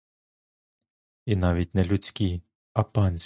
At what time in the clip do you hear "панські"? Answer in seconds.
2.83-3.19